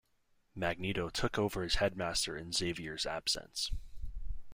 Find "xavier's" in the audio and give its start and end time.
2.53-3.05